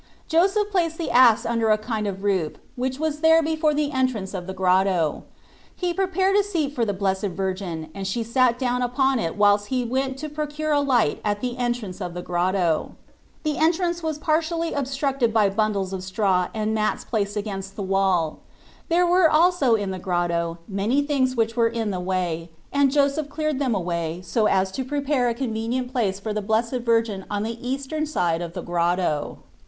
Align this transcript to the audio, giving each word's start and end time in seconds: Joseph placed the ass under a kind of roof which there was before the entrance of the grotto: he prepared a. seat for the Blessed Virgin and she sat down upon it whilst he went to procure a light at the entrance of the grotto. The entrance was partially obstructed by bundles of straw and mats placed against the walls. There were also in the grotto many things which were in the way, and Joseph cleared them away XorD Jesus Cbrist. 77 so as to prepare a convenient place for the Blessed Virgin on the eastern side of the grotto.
Joseph 0.27 0.71
placed 0.71 0.97
the 0.97 1.11
ass 1.11 1.45
under 1.45 1.69
a 1.69 1.77
kind 1.77 2.07
of 2.07 2.23
roof 2.23 2.53
which 2.75 2.97
there 2.97 3.39
was 3.43 3.45
before 3.45 3.71
the 3.75 3.91
entrance 3.91 4.33
of 4.33 4.47
the 4.47 4.53
grotto: 4.55 5.25
he 5.75 5.93
prepared 5.93 6.35
a. 6.35 6.41
seat 6.43 6.73
for 6.73 6.83
the 6.83 6.91
Blessed 6.91 7.27
Virgin 7.37 7.91
and 7.93 8.07
she 8.07 8.23
sat 8.23 8.57
down 8.57 8.81
upon 8.81 9.19
it 9.19 9.35
whilst 9.37 9.67
he 9.67 9.83
went 9.85 10.17
to 10.17 10.27
procure 10.27 10.71
a 10.71 10.81
light 10.81 11.21
at 11.23 11.39
the 11.39 11.55
entrance 11.55 12.01
of 12.01 12.15
the 12.15 12.23
grotto. 12.23 12.93
The 13.43 13.59
entrance 13.59 14.01
was 14.01 14.17
partially 14.17 14.73
obstructed 14.73 15.31
by 15.31 15.49
bundles 15.49 15.93
of 15.93 16.03
straw 16.03 16.47
and 16.51 16.73
mats 16.73 17.03
placed 17.05 17.37
against 17.37 17.75
the 17.75 17.83
walls. 17.83 18.37
There 18.89 19.05
were 19.05 19.29
also 19.29 19.75
in 19.75 19.91
the 19.91 19.99
grotto 19.99 20.57
many 20.67 21.03
things 21.03 21.35
which 21.35 21.55
were 21.55 21.69
in 21.69 21.91
the 21.91 21.99
way, 21.99 22.49
and 22.73 22.89
Joseph 22.91 23.29
cleared 23.29 23.59
them 23.59 23.75
away 23.75 24.13
XorD 24.17 24.17
Jesus 24.17 24.17
Cbrist. 24.31 24.33
77 24.49 24.49
so 24.49 24.59
as 24.61 24.71
to 24.71 24.83
prepare 24.83 25.29
a 25.29 25.33
convenient 25.35 25.91
place 25.91 26.19
for 26.19 26.33
the 26.33 26.41
Blessed 26.41 26.77
Virgin 26.79 27.23
on 27.29 27.43
the 27.43 27.61
eastern 27.67 28.07
side 28.07 28.41
of 28.41 28.53
the 28.53 28.63
grotto. 28.63 29.43